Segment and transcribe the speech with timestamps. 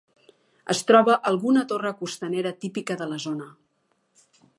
[0.73, 3.51] Es troba alguna torre costanera típica de la zona.